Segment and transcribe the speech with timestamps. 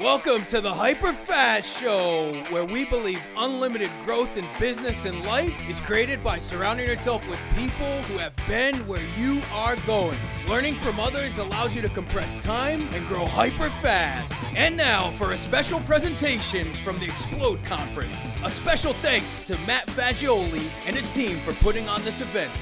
[0.00, 5.54] Welcome to the Hyper Fast Show, where we believe unlimited growth in business and life
[5.68, 10.18] is created by surrounding yourself with people who have been where you are going.
[10.48, 14.32] Learning from others allows you to compress time and grow hyper fast.
[14.54, 18.30] And now for a special presentation from the Xplode Conference.
[18.44, 22.52] A special thanks to Matt Fagioli and his team for putting on this event.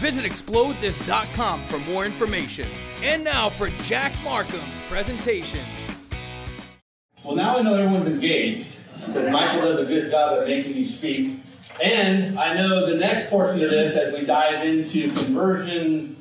[0.00, 2.68] Visit xplodethis.com for more information.
[3.00, 5.64] And now for Jack Markham's presentation.
[7.26, 8.70] Well, now I know everyone's engaged
[9.04, 11.40] because Michael does a good job at making you speak.
[11.82, 16.16] And I know the next portion of this, as we dive into conversions,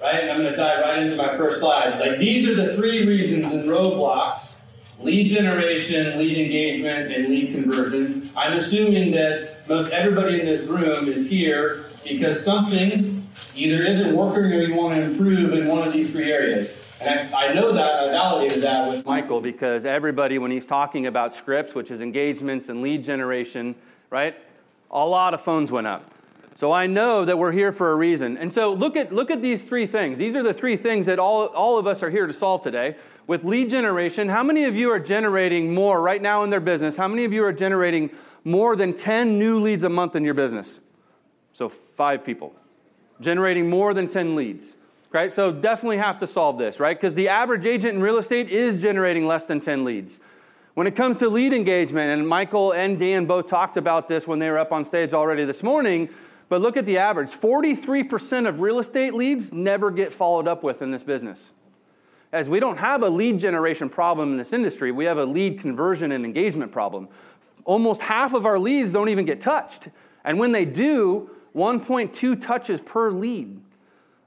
[0.00, 0.30] right?
[0.30, 1.98] I'm going to dive right into my first slide.
[1.98, 4.52] Like these are the three reasons and roadblocks
[5.00, 8.30] lead generation, lead engagement, and lead conversion.
[8.36, 13.26] I'm assuming that most everybody in this room is here because something
[13.56, 16.70] either isn't working or you want to improve in one of these three areas.
[17.00, 21.06] And I, I know that, I validated that with Michael because everybody, when he's talking
[21.06, 23.74] about scripts, which is engagements and lead generation,
[24.10, 24.34] right?
[24.90, 26.10] A lot of phones went up.
[26.54, 28.38] So I know that we're here for a reason.
[28.38, 30.16] And so look at, look at these three things.
[30.16, 32.96] These are the three things that all, all of us are here to solve today.
[33.26, 36.96] With lead generation, how many of you are generating more right now in their business?
[36.96, 38.10] How many of you are generating
[38.44, 40.80] more than 10 new leads a month in your business?
[41.52, 42.54] So five people.
[43.20, 44.75] Generating more than 10 leads
[45.12, 45.34] right?
[45.34, 46.98] So definitely have to solve this, right?
[46.98, 50.18] Because the average agent in real estate is generating less than 10 leads.
[50.74, 54.38] When it comes to lead engagement, and Michael and Dan both talked about this when
[54.38, 56.10] they were up on stage already this morning,
[56.48, 60.82] but look at the average 43% of real estate leads never get followed up with
[60.82, 61.50] in this business.
[62.32, 65.60] As we don't have a lead generation problem in this industry, we have a lead
[65.60, 67.08] conversion and engagement problem.
[67.64, 69.88] Almost half of our leads don't even get touched.
[70.24, 73.60] And when they do, 1.2 touches per lead.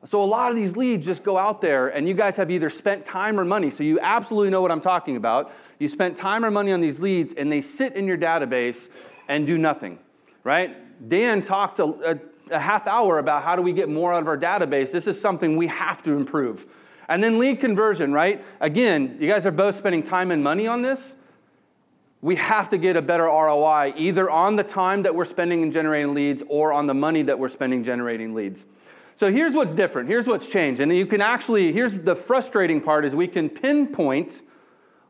[0.05, 2.69] So a lot of these leads just go out there, and you guys have either
[2.69, 5.51] spent time or money, so you absolutely know what I'm talking about.
[5.77, 8.87] You spent time or money on these leads, and they sit in your database
[9.27, 9.99] and do nothing,
[10.45, 11.09] right?
[11.09, 12.19] Dan talked a, a,
[12.51, 14.91] a half hour about how do we get more out of our database.
[14.91, 16.65] This is something we have to improve.
[17.09, 18.43] And then lead conversion, right?
[18.61, 20.99] Again, you guys are both spending time and money on this.
[22.21, 25.71] We have to get a better ROI either on the time that we're spending in
[25.71, 28.65] generating leads or on the money that we're spending generating leads.
[29.19, 30.07] So here's what's different.
[30.07, 30.79] Here's what's changed.
[30.79, 34.43] And you can actually, here's the frustrating part is we can pinpoint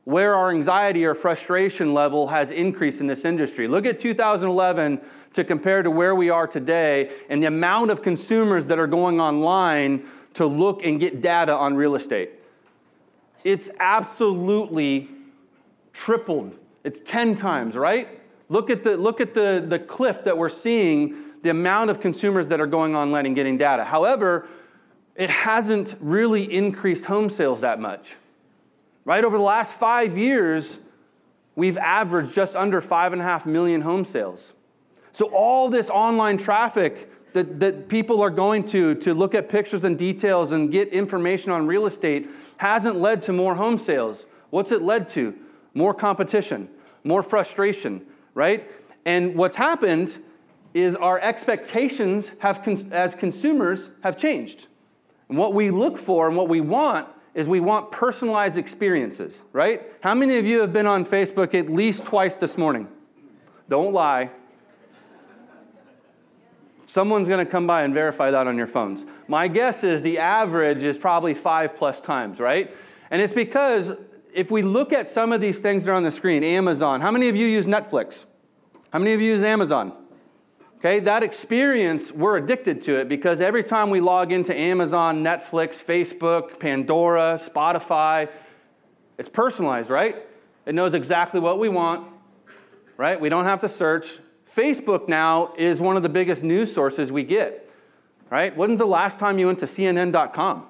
[0.04, 3.68] where our anxiety or frustration level has increased in this industry.
[3.68, 5.00] Look at 2011
[5.34, 9.22] to compare to where we are today and the amount of consumers that are going
[9.22, 12.32] online to look and get data on real estate.
[13.44, 15.08] It's absolutely
[15.94, 16.58] tripled.
[16.84, 18.20] It's 10 times, right?
[18.50, 22.48] Look at the, look at the, the cliff that we're seeing the amount of consumers
[22.50, 23.84] that are going online and getting data.
[23.84, 24.48] However,
[25.16, 28.16] it hasn't really increased home sales that much.
[29.06, 29.24] Right?
[29.24, 30.78] Over the last five years,
[31.56, 34.54] we've averaged just under five and a half million home sales.
[35.12, 39.84] So, all this online traffic that, that people are going to to look at pictures
[39.84, 44.26] and details and get information on real estate hasn't led to more home sales.
[44.50, 45.36] What's it led to?
[45.74, 46.70] More competition,
[47.04, 48.70] more frustration, right?
[49.06, 50.20] And what's happened
[50.74, 54.68] is our expectations have, as consumers have changed.
[55.28, 59.84] And what we look for and what we want is we want personalized experiences, right?
[60.02, 62.88] How many of you have been on Facebook at least twice this morning?
[63.70, 64.32] Don't lie.
[66.88, 69.06] Someone's going to come by and verify that on your phones.
[69.28, 72.76] My guess is the average is probably five plus times, right?
[73.12, 73.92] And it's because
[74.34, 77.12] if we look at some of these things that are on the screen, Amazon, how
[77.12, 78.26] many of you use Netflix?
[78.92, 79.94] How many of you use Amazon?
[80.80, 85.84] Okay, that experience, we're addicted to it because every time we log into Amazon, Netflix,
[85.84, 88.30] Facebook, Pandora, Spotify,
[89.18, 90.26] it's personalized, right?
[90.66, 92.08] It knows exactly what we want,
[92.96, 93.20] right?
[93.20, 94.08] We don't have to search.
[94.56, 97.70] Facebook now is one of the biggest news sources we get,
[98.30, 98.56] right?
[98.56, 100.66] When's the last time you went to CNN.com?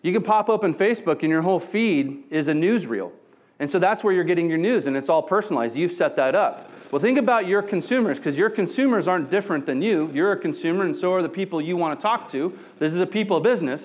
[0.00, 3.12] You can pop open Facebook and your whole feed is a newsreel.
[3.58, 5.76] And so that's where you're getting your news, and it's all personalized.
[5.76, 6.70] You've set that up.
[6.90, 10.10] Well, think about your consumers because your consumers aren't different than you.
[10.14, 12.58] You're a consumer, and so are the people you want to talk to.
[12.78, 13.82] This is a people business.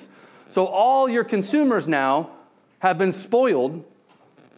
[0.49, 2.29] So, all your consumers now
[2.79, 3.83] have been spoiled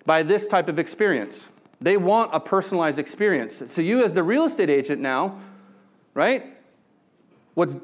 [0.05, 1.47] by this type of experience.
[1.81, 3.63] They want a personalized experience.
[3.67, 5.39] So, you, as the real estate agent now,
[6.13, 6.55] right?
[7.55, 7.77] What's,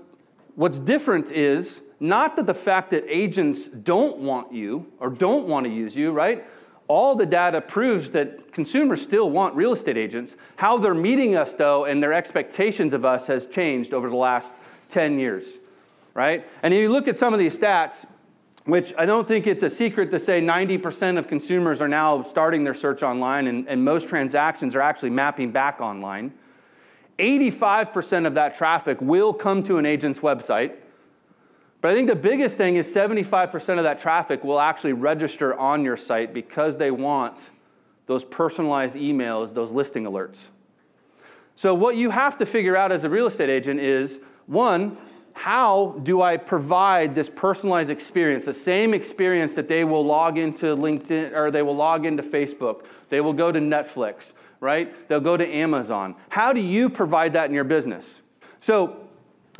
[0.56, 5.66] what's different is not that the fact that agents don't want you or don't want
[5.66, 6.46] to use you, right?
[6.92, 10.36] All the data proves that consumers still want real estate agents.
[10.58, 14.56] How they're meeting us, though, and their expectations of us has changed over the last
[14.90, 15.46] 10 years,
[16.14, 16.46] right?
[16.64, 18.06] And if you look at some of these stats,
[18.66, 22.66] which I don't think it's a secret to say 90% of consumers are now starting
[22.66, 26.34] their search online, and, and most transactions are actually mapping back online.
[27.20, 30.76] 85% of that traffic will come to an agent's website.
[31.82, 35.84] But I think the biggest thing is 75% of that traffic will actually register on
[35.84, 37.38] your site because they want
[38.06, 40.50] those personalized emails, those listing alerts.
[41.56, 44.98] So, what you have to figure out as a real estate agent is one,
[45.34, 50.76] how do I provide this personalized experience, the same experience that they will log into
[50.76, 55.08] LinkedIn or they will log into Facebook, they will go to Netflix, right?
[55.08, 56.16] They'll go to Amazon.
[56.30, 58.22] How do you provide that in your business?
[58.60, 59.01] So,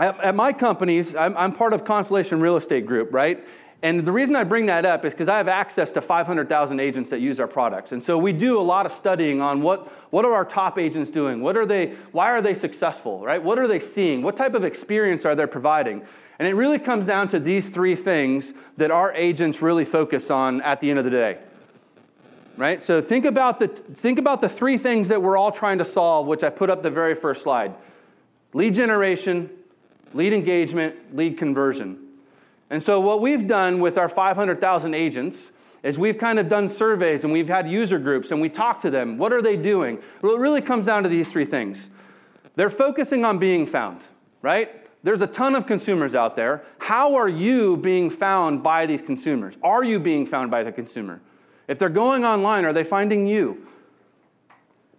[0.02, 3.46] at, at my companies, I'm, I'm part of Constellation Real Estate Group, right?
[3.84, 7.10] And the reason I bring that up is because I have access to 500,000 agents
[7.10, 7.92] that use our products.
[7.92, 11.10] And so we do a lot of studying on what, what are our top agents
[11.10, 11.42] doing?
[11.42, 13.42] What are they, why are they successful, right?
[13.42, 14.22] What are they seeing?
[14.22, 16.04] What type of experience are they providing?
[16.38, 20.62] And it really comes down to these three things that our agents really focus on
[20.62, 21.40] at the end of the day.
[22.58, 22.82] Right?
[22.84, 26.28] So think about the, think about the three things that we're all trying to solve,
[26.28, 27.74] which I put up the very first slide
[28.54, 29.50] lead generation,
[30.14, 31.98] lead engagement, lead conversion.
[32.70, 35.52] And so, what we've done with our 500,000 agents
[35.84, 38.90] is we've kind of done surveys and we've had user groups and we talk to
[38.90, 39.18] them.
[39.18, 40.00] What are they doing?
[40.22, 41.90] Well, it really comes down to these three things.
[42.56, 44.02] They're focusing on being found,
[44.42, 44.70] right?
[45.04, 46.64] There's a ton of consumers out there.
[46.78, 49.56] How are you being found by these consumers?
[49.64, 51.22] Are you being found by the consumer?
[51.68, 53.66] If they're going online, are they finding you?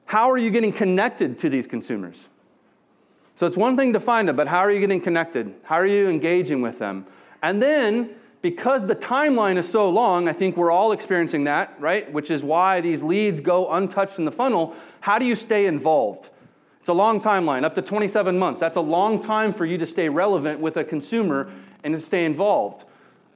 [0.04, 2.28] How are you getting connected to these consumers?
[3.36, 5.54] So it's one thing to find them, but how are you getting connected?
[5.62, 7.06] How are you engaging with them?
[7.42, 12.12] And then, because the timeline is so long, I think we're all experiencing that, right?
[12.12, 14.76] Which is why these leads go untouched in the funnel.
[15.00, 16.28] How do you stay involved?
[16.80, 18.58] It's a long timeline, up to 27 months.
[18.58, 21.50] That's a long time for you to stay relevant with a consumer
[21.84, 22.84] and to stay involved.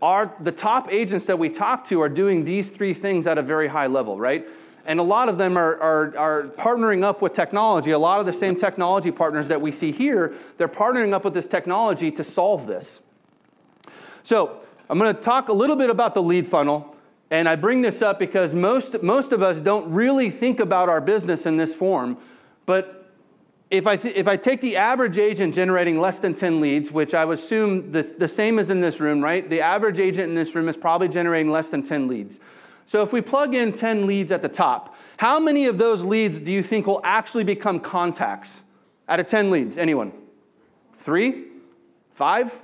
[0.03, 3.43] Our, the top agents that we talk to are doing these three things at a
[3.43, 4.47] very high level, right?
[4.87, 7.91] And a lot of them are, are, are, partnering up with technology.
[7.91, 11.35] A lot of the same technology partners that we see here, they're partnering up with
[11.35, 13.01] this technology to solve this.
[14.23, 16.97] So I'm going to talk a little bit about the lead funnel.
[17.31, 21.01] And I bring this up because most, most of us don't really think about our
[21.01, 22.17] business in this form.
[22.67, 23.11] But
[23.71, 27.15] if I, th- if I take the average agent generating less than 10 leads, which
[27.15, 29.49] I would assume the, the same as in this room, right?
[29.49, 32.39] The average agent in this room is probably generating less than 10 leads.
[32.87, 36.39] So if we plug in 10 leads at the top, how many of those leads
[36.41, 38.63] do you think will actually become contacts
[39.09, 39.77] out of 10 leads?
[39.77, 40.13] Anyone?
[40.99, 41.47] Three?
[42.15, 42.57] Five?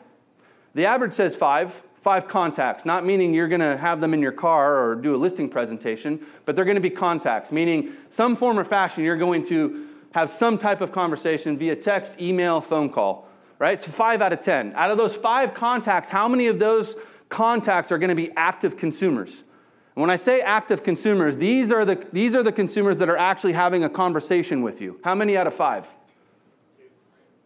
[0.74, 4.32] The average says five, five contacts, not meaning you're going to have them in your
[4.32, 8.58] car or do a listing presentation, but they're going to be contacts, meaning some form
[8.58, 13.28] or fashion you're going to have some type of conversation via text, email, phone call,
[13.58, 13.80] right?
[13.80, 14.74] So five out of 10.
[14.74, 16.94] Out of those five contacts, how many of those
[17.28, 19.42] contacts are going to be active consumers?
[19.94, 23.53] When I say active consumers, these are, the, these are the consumers that are actually
[23.53, 24.99] having a conversation with you.
[25.05, 25.87] How many out of five?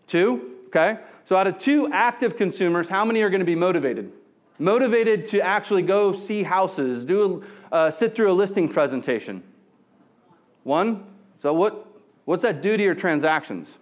[0.06, 0.52] Two?
[0.66, 0.98] Okay.
[1.24, 4.12] So, out of two active consumers, how many are going to be motivated?
[4.60, 9.42] Motivated to actually go see houses, do a, uh, sit through a listing presentation?
[10.62, 11.04] One.
[11.40, 11.84] So, what,
[12.26, 13.76] what's that do to your transactions?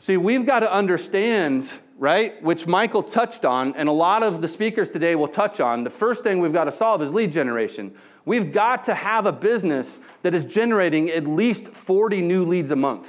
[0.00, 1.70] See, we've got to understand,
[2.02, 5.84] right, which Michael touched on, and a lot of the speakers today will touch on.
[5.84, 7.94] The first thing we've got to solve is lead generation.
[8.24, 12.76] We've got to have a business that is generating at least 40 new leads a
[12.76, 13.06] month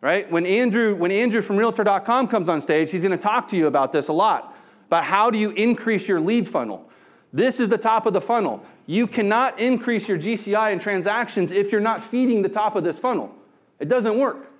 [0.00, 0.28] right?
[0.32, 3.68] When Andrew, when Andrew from Realtor.com comes on stage, he's going to talk to you
[3.68, 4.52] about this a lot.
[4.88, 6.90] About how do you increase your lead funnel?
[7.32, 8.66] This is the top of the funnel.
[8.86, 12.98] You cannot increase your GCI and transactions if you're not feeding the top of this
[12.98, 13.32] funnel.
[13.78, 14.51] It doesn't work.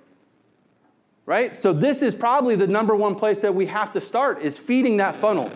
[1.25, 1.61] Right?
[1.61, 4.97] So this is probably the number one place that we have to start is feeding
[4.97, 5.51] that funnel.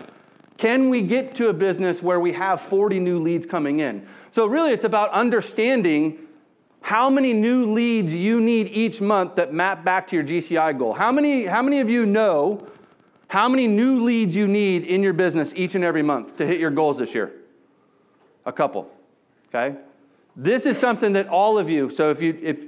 [0.57, 4.07] Can we get to a business where we have 40 new leads coming in?
[4.31, 6.19] So really it's about understanding
[6.81, 10.93] how many new leads you need each month that map back to your GCI goal.
[10.93, 12.65] How many, how many of you know
[13.27, 16.59] how many new leads you need in your business each and every month to hit
[16.59, 17.33] your goals this year?
[18.45, 18.89] A couple.
[19.49, 19.77] Okay?
[20.35, 22.63] This is something that all of you, so if you if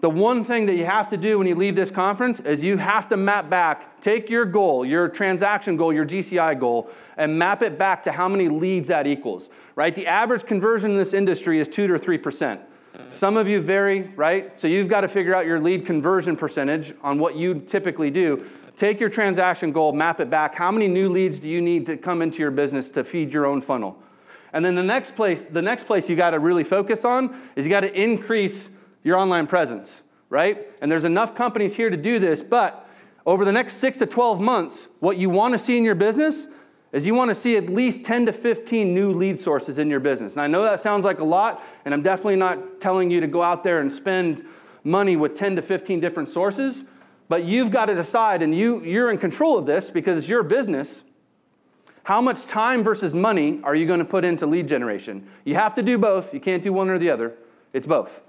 [0.00, 2.76] the one thing that you have to do when you leave this conference is you
[2.76, 7.62] have to map back, take your goal, your transaction goal, your GCI goal, and map
[7.62, 9.48] it back to how many leads that equals.
[9.74, 9.94] Right?
[9.94, 12.60] The average conversion in this industry is two to three percent.
[13.10, 14.58] Some of you vary, right?
[14.58, 18.48] So you've got to figure out your lead conversion percentage on what you typically do.
[18.76, 20.54] Take your transaction goal, map it back.
[20.54, 23.46] How many new leads do you need to come into your business to feed your
[23.46, 24.00] own funnel?
[24.52, 27.66] And then the next place, the next place you got to really focus on is
[27.66, 28.70] you got to increase
[29.04, 30.66] your online presence, right?
[30.80, 32.88] And there's enough companies here to do this, but
[33.26, 36.48] over the next 6 to 12 months, what you want to see in your business
[36.92, 40.00] is you want to see at least 10 to 15 new lead sources in your
[40.00, 40.32] business.
[40.32, 43.26] And I know that sounds like a lot, and I'm definitely not telling you to
[43.26, 44.46] go out there and spend
[44.84, 46.84] money with 10 to 15 different sources,
[47.28, 50.42] but you've got to decide, and you, you're in control of this because it's your
[50.42, 51.04] business.
[52.04, 55.28] How much time versus money are you going to put into lead generation?
[55.44, 56.32] You have to do both.
[56.32, 57.34] You can't do one or the other.
[57.74, 58.22] It's both.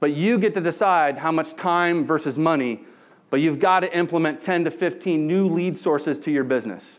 [0.00, 2.84] But you get to decide how much time versus money,
[3.30, 6.98] but you've got to implement 10 to 15 new lead sources to your business.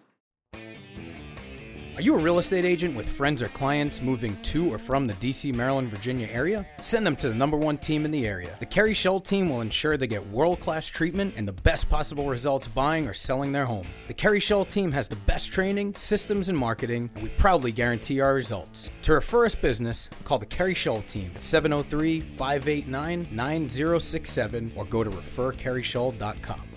[1.97, 5.15] Are you a real estate agent with friends or clients moving to or from the
[5.15, 6.63] DC, Maryland, Virginia area?
[6.79, 8.55] Send them to the number one team in the area.
[8.59, 12.29] The Kerry Shull team will ensure they get world class treatment and the best possible
[12.29, 13.87] results buying or selling their home.
[14.07, 18.21] The Kerry Shull team has the best training, systems, and marketing, and we proudly guarantee
[18.21, 18.91] our results.
[19.01, 25.03] To refer us business, call the Kerry Shull team at 703 589 9067 or go
[25.03, 26.76] to referkerryshull.com.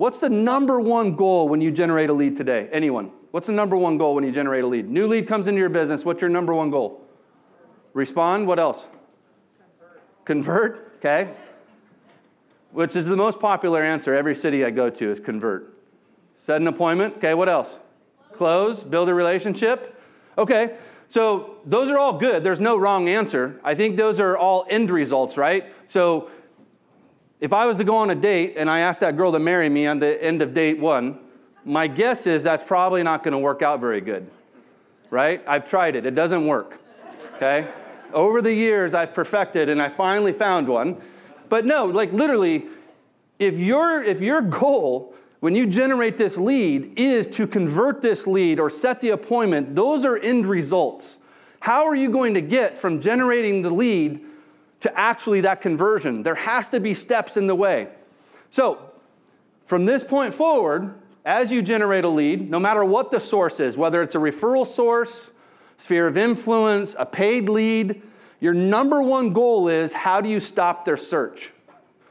[0.00, 2.70] What's the number one goal when you generate a lead today?
[2.72, 3.10] Anyone?
[3.32, 4.88] What's the number one goal when you generate a lead?
[4.88, 6.06] New lead comes into your business.
[6.06, 7.06] What's your number one goal?
[7.92, 8.46] Respond.
[8.46, 8.82] What else?
[10.24, 10.24] Convert.
[10.24, 10.92] Convert.
[11.00, 11.34] Okay.
[12.72, 15.76] Which is the most popular answer every city I go to is convert.
[16.46, 17.18] Set an appointment.
[17.18, 17.34] Okay.
[17.34, 17.68] What else?
[18.32, 18.82] Close.
[18.82, 20.00] Build a relationship.
[20.38, 20.78] Okay.
[21.10, 22.42] So those are all good.
[22.42, 23.60] There's no wrong answer.
[23.62, 25.70] I think those are all end results, right?
[25.88, 26.30] So
[27.40, 29.68] if I was to go on a date and I asked that girl to marry
[29.68, 31.18] me on the end of date one,
[31.64, 34.30] my guess is that's probably not going to work out very good,
[35.10, 35.42] right?
[35.46, 36.78] I've tried it, it doesn't work,
[37.36, 37.68] okay?
[38.12, 41.00] Over the years, I've perfected and I finally found one.
[41.48, 42.66] But no, like literally,
[43.38, 48.60] if your, if your goal when you generate this lead is to convert this lead
[48.60, 51.16] or set the appointment, those are end results.
[51.60, 54.20] How are you going to get from generating the lead
[54.80, 56.22] to actually that conversion.
[56.22, 57.88] There has to be steps in the way.
[58.50, 58.90] So,
[59.66, 60.94] from this point forward,
[61.24, 64.66] as you generate a lead, no matter what the source is, whether it's a referral
[64.66, 65.30] source,
[65.76, 68.02] sphere of influence, a paid lead,
[68.40, 71.52] your number one goal is how do you stop their search?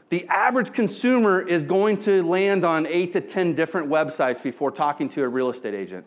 [0.10, 5.10] The average consumer is going to land on eight to 10 different websites before talking
[5.10, 6.06] to a real estate agent.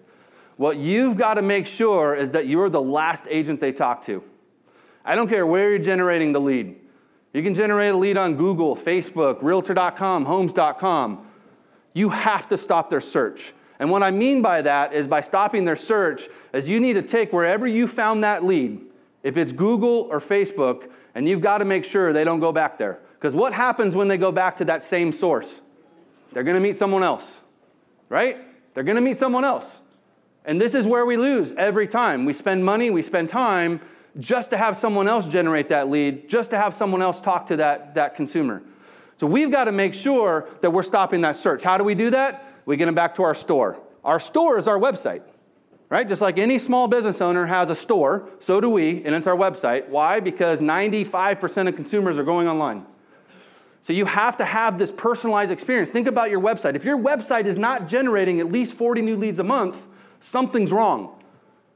[0.57, 4.23] What you've got to make sure is that you're the last agent they talk to.
[5.05, 6.77] I don't care where you're generating the lead.
[7.33, 11.27] You can generate a lead on Google, Facebook, Realtor.com, Homes.com.
[11.95, 13.55] You have to stop their search.
[13.79, 17.03] And what I mean by that is by stopping their search, is you need to
[17.03, 18.81] take wherever you found that lead,
[19.23, 22.79] if it's Google or Facebook, and you've got to make sure they don't go back
[22.79, 23.01] there.
[23.19, 25.49] Because what happens when they go back to that same source?
[26.33, 27.41] They're going to meet someone else,
[28.09, 28.39] right?
[28.75, 29.67] They're going to meet someone else.
[30.45, 32.25] And this is where we lose every time.
[32.25, 33.81] We spend money, we spend time,
[34.19, 37.57] just to have someone else generate that lead, just to have someone else talk to
[37.57, 38.63] that, that consumer.
[39.19, 41.63] So we've got to make sure that we're stopping that search.
[41.63, 42.45] How do we do that?
[42.67, 43.79] We get them back to our store.
[44.05, 45.23] Our store is our website,
[45.89, 46.09] right?
[46.09, 49.37] Just like any small business owner has a store, so do we, and it's our
[49.37, 49.89] website.
[49.89, 50.21] Why?
[50.21, 52.85] Because 95% of consumers are going online.
[53.83, 55.91] So you have to have this personalized experience.
[55.91, 56.77] Think about your website.
[56.77, 59.77] If your website is not generating at least 40 new leads a month,
[60.21, 61.22] something's wrong.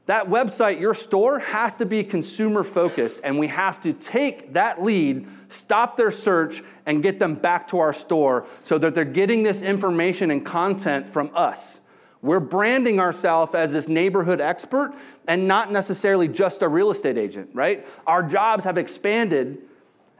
[0.07, 4.81] That website, your store, has to be consumer focused, and we have to take that
[4.81, 9.43] lead, stop their search, and get them back to our store so that they're getting
[9.43, 11.81] this information and content from us.
[12.21, 14.93] We're branding ourselves as this neighborhood expert
[15.27, 17.85] and not necessarily just a real estate agent, right?
[18.07, 19.61] Our jobs have expanded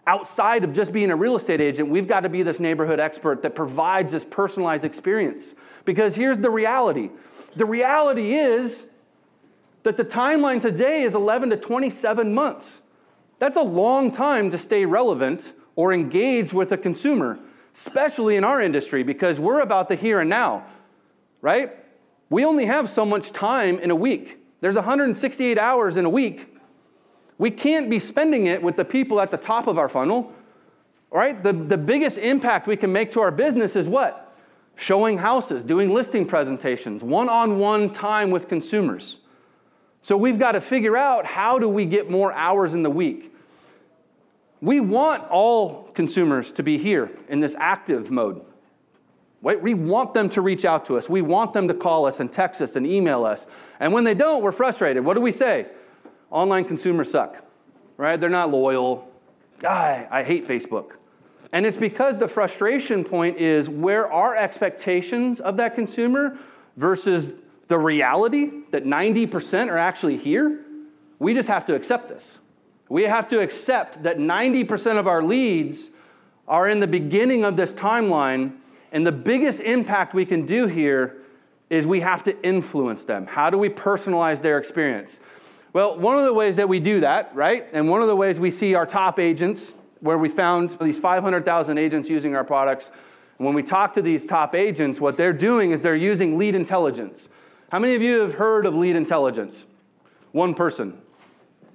[0.05, 1.89] outside of just being a real estate agent.
[1.89, 5.55] We've got to be this neighborhood expert that provides this personalized experience.
[5.85, 7.09] Because here's the reality
[7.55, 8.85] the reality is,
[9.87, 12.79] that the timeline today is 11 to 27 months.
[13.39, 17.39] That's a long time to stay relevant or engage with a consumer,
[17.73, 20.65] especially in our industry, because we're about the here and now,
[21.39, 21.73] right?
[22.29, 24.39] We only have so much time in a week.
[24.59, 26.53] There's 168 hours in a week.
[27.37, 30.33] We can't be spending it with the people at the top of our funnel,
[31.11, 31.41] right?
[31.41, 34.35] The, the biggest impact we can make to our business is what?
[34.75, 39.19] Showing houses, doing listing presentations, one on one time with consumers.
[40.07, 43.35] So we've got to figure out how do we get more hours in the week.
[44.61, 48.41] We want all consumers to be here in this active mode.
[49.41, 51.09] We want them to reach out to us.
[51.09, 53.47] We want them to call us and text us and email us.
[53.81, 55.03] And when they don't, we're frustrated.
[55.03, 55.65] What do we say?
[56.31, 57.43] Online consumers suck,
[57.97, 58.17] right?
[58.17, 59.11] They're not loyal.
[59.61, 60.91] I, I hate Facebook.
[61.51, 66.37] And it's because the frustration point is where our expectations of that consumer
[66.77, 67.33] versus
[67.67, 70.59] the reality that 90% are actually here,
[71.19, 72.23] we just have to accept this.
[72.89, 75.79] We have to accept that 90% of our leads
[76.47, 78.55] are in the beginning of this timeline,
[78.91, 81.17] and the biggest impact we can do here
[81.69, 83.25] is we have to influence them.
[83.25, 85.19] How do we personalize their experience?
[85.73, 87.67] Well, one of the ways that we do that, right?
[87.73, 91.77] And one of the ways we see our top agents, where we found these 500,000
[91.77, 92.89] agents using our products,
[93.37, 97.27] when we talk to these top agents, what they're doing is they're using lead intelligence.
[97.69, 99.65] How many of you have heard of lead intelligence?
[100.31, 100.97] One person.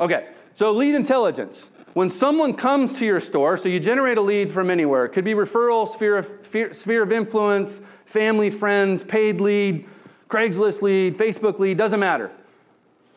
[0.00, 1.70] Okay, so lead intelligence.
[1.92, 5.24] When someone comes to your store, so you generate a lead from anywhere, it could
[5.24, 9.86] be referral, sphere of, sphere of influence, family, friends, paid lead,
[10.30, 12.30] Craigslist lead, Facebook lead, doesn't matter.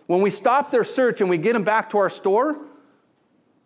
[0.07, 2.59] When we stop their search and we get them back to our store,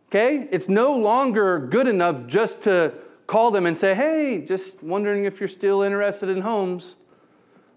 [0.10, 2.94] okay, it's no longer good enough just to
[3.26, 6.94] call them and say, hey, just wondering if you're still interested in homes.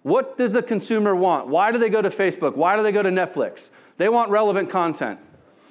[0.02, 1.48] What does a consumer want?
[1.48, 2.56] Why do they go to Facebook?
[2.56, 3.68] Why do they go to Netflix?
[3.98, 5.20] They want relevant content.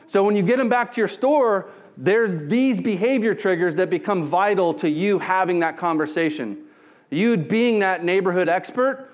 [0.08, 4.28] So when you get them back to your store, there's these behavior triggers that become
[4.28, 6.66] vital to you having that conversation.
[7.10, 9.10] You being that neighborhood expert,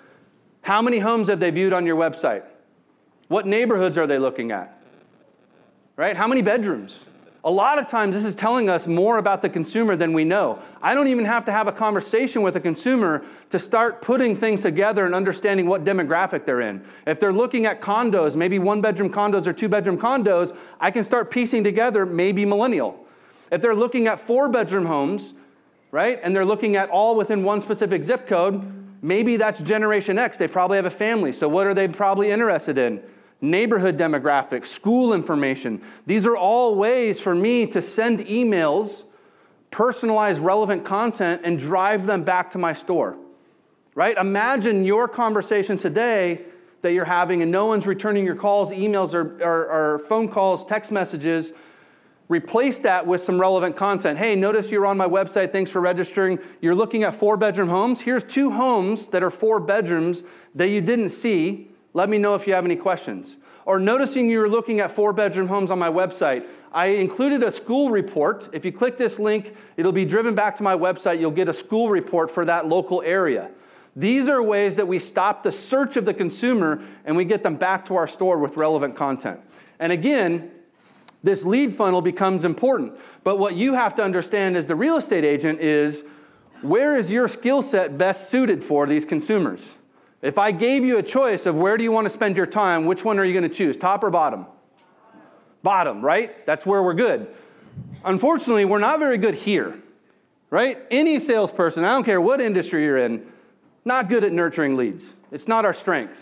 [0.61, 2.43] how many homes have they viewed on your website?
[3.27, 4.81] What neighborhoods are they looking at?
[5.95, 6.15] Right?
[6.15, 6.95] How many bedrooms?
[7.43, 10.59] A lot of times, this is telling us more about the consumer than we know.
[10.81, 14.63] I don't even have to have a conversation with a consumer to start putting things
[14.63, 16.83] together and understanding what demographic they're in.
[17.05, 21.03] If they're looking at condos, maybe one bedroom condos or two bedroom condos, I can
[21.03, 23.05] start piecing together maybe millennial.
[23.51, 25.33] If they're looking at four bedroom homes,
[25.91, 28.61] right, and they're looking at all within one specific zip code,
[29.03, 30.37] maybe that's Generation X.
[30.37, 31.31] They probably have a family.
[31.31, 33.01] So, what are they probably interested in?
[33.41, 35.81] Neighborhood demographics, school information.
[36.05, 39.03] These are all ways for me to send emails,
[39.71, 43.17] personalize relevant content, and drive them back to my store.
[43.93, 44.17] Right?
[44.17, 46.41] Imagine your conversation today
[46.81, 50.65] that you're having and no one's returning your calls, emails, or, or, or phone calls,
[50.65, 51.51] text messages.
[52.29, 54.19] Replace that with some relevant content.
[54.19, 55.51] Hey, notice you're on my website.
[55.51, 56.39] Thanks for registering.
[56.61, 58.01] You're looking at four bedroom homes.
[58.01, 62.45] Here's two homes that are four bedrooms that you didn't see let me know if
[62.45, 63.37] you have any questions.
[63.65, 67.51] Or noticing you were looking at four bedroom homes on my website, I included a
[67.51, 68.49] school report.
[68.53, 71.19] If you click this link, it'll be driven back to my website.
[71.19, 73.49] You'll get a school report for that local area.
[73.95, 77.55] These are ways that we stop the search of the consumer and we get them
[77.55, 79.39] back to our store with relevant content.
[79.79, 80.51] And again,
[81.23, 82.93] this lead funnel becomes important.
[83.23, 86.05] But what you have to understand as the real estate agent is
[86.61, 89.76] where is your skill set best suited for these consumers?
[90.21, 92.85] If I gave you a choice of where do you want to spend your time,
[92.85, 94.45] which one are you going to choose, top or bottom?
[95.61, 96.45] Bottom, right?
[96.45, 97.27] That's where we're good.
[98.03, 99.77] Unfortunately, we're not very good here,
[100.49, 100.79] right?
[100.89, 103.27] Any salesperson, I don't care what industry you're in,
[103.85, 105.05] not good at nurturing leads.
[105.31, 106.17] It's not our strength,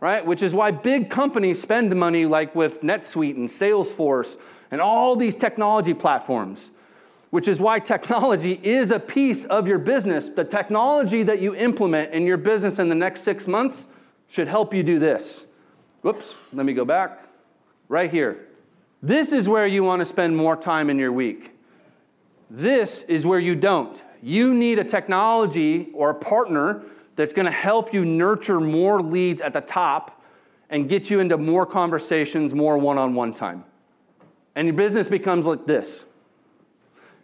[0.00, 0.24] right?
[0.24, 4.38] Which is why big companies spend money like with NetSuite and Salesforce
[4.70, 6.70] and all these technology platforms
[7.30, 10.28] which is why technology is a piece of your business.
[10.28, 13.86] The technology that you implement in your business in the next six months
[14.28, 15.44] should help you do this.
[16.02, 17.24] Whoops, let me go back.
[17.88, 18.46] Right here.
[19.02, 21.52] This is where you want to spend more time in your week.
[22.50, 24.02] This is where you don't.
[24.22, 26.82] You need a technology or a partner
[27.16, 30.22] that's going to help you nurture more leads at the top
[30.70, 33.64] and get you into more conversations, more one on one time.
[34.54, 36.04] And your business becomes like this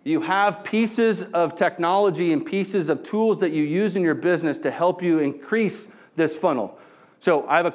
[0.05, 4.59] you have pieces of technology and pieces of tools that you use in your business
[4.59, 6.79] to help you increase this funnel.
[7.21, 7.75] So I have a,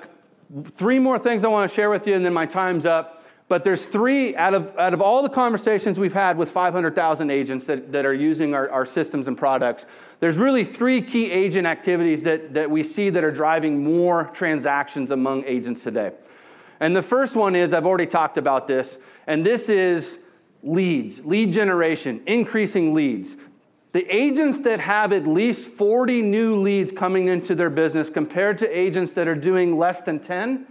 [0.77, 3.23] three more things I want to share with you, and then my time's up.
[3.47, 7.65] But there's three out of, out of all the conversations we've had with 500,000 agents
[7.65, 9.87] that, that are using our, our systems and products,
[10.19, 15.09] there's really three key agent activities that, that we see that are driving more transactions
[15.09, 16.11] among agents today.
[16.79, 20.19] And the first one is I've already talked about this, and this is
[20.63, 23.37] leads, lead generation, increasing leads.
[23.91, 28.67] The agents that have at least 40 new leads coming into their business compared to
[28.67, 30.67] agents that are doing less than 10,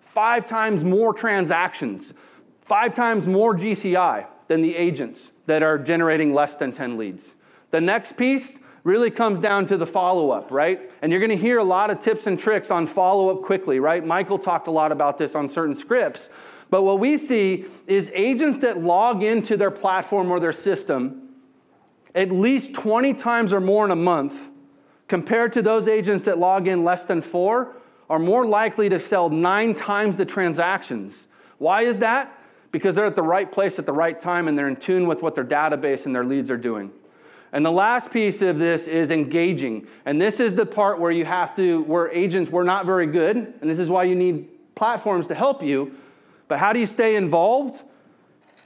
[0.00, 2.12] five times more transactions,
[2.60, 7.24] five times more GCI than the agents that are generating less than 10 leads.
[7.70, 10.90] The next piece really comes down to the follow up, right?
[11.02, 13.80] And you're going to hear a lot of tips and tricks on follow up quickly,
[13.80, 14.04] right?
[14.04, 16.30] Michael talked a lot about this on certain scripts.
[16.70, 21.28] But what we see is agents that log into their platform or their system
[22.14, 24.50] at least 20 times or more in a month
[25.06, 27.76] compared to those agents that log in less than four
[28.10, 31.26] are more likely to sell nine times the transactions.
[31.58, 32.32] Why is that?
[32.70, 35.22] Because they're at the right place at the right time and they're in tune with
[35.22, 36.90] what their database and their leads are doing.
[37.52, 39.86] And the last piece of this is engaging.
[40.04, 43.36] And this is the part where you have to, where agents were not very good,
[43.36, 45.92] and this is why you need platforms to help you.
[46.48, 47.82] But how do you stay involved?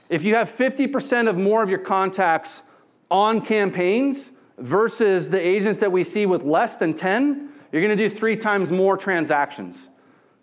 [0.09, 2.63] If you have 50% of more of your contacts
[3.11, 8.09] on campaigns versus the agents that we see with less than 10, You're going to
[8.09, 9.89] do three times more transactions,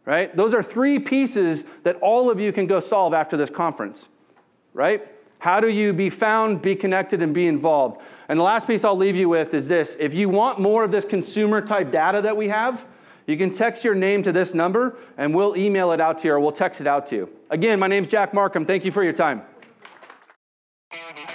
[0.04, 0.36] right?
[0.36, 4.10] Those are three pieces that all of you can go solve after this conference,
[4.74, 5.08] right?
[5.38, 8.02] How do you be found, be connected, and be involved?
[8.28, 10.92] And the last piece I'll leave you with is this if you want more of
[10.92, 12.84] this consumer type data that we have,
[13.30, 16.34] you can text your name to this number and we'll email it out to you
[16.34, 17.30] or we'll text it out to you.
[17.52, 18.66] Again, my name's Jack Markham.
[18.66, 19.44] Thank you for your time.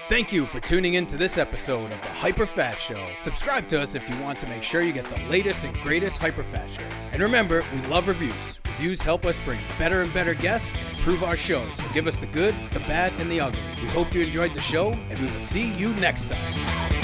[0.08, 3.08] Thank you for tuning in to this episode of the Hyper Fast Show.
[3.18, 6.18] Subscribe to us if you want to make sure you get the latest and greatest
[6.18, 7.10] Hyper Fast shows.
[7.12, 8.60] And remember, we love reviews.
[8.66, 11.76] Reviews help us bring better and better guests improve our shows.
[11.76, 13.60] So give us the good, the bad, and the ugly.
[13.80, 17.03] We hope you enjoyed the show, and we will see you next time.